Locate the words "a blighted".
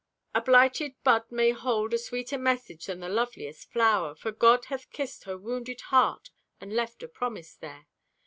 0.33-0.95